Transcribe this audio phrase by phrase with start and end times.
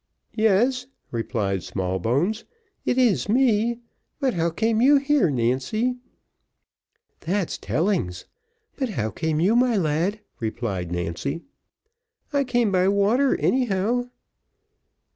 [0.33, 2.43] "Yes," replied Smallbones,
[2.85, 3.81] it is me;
[4.19, 5.97] "but how came you here, Nancy?"
[7.19, 8.25] "That's tellings,
[8.75, 11.43] but how came you, my lad?" replied Nancy.
[12.33, 14.09] "I came by water anyhow."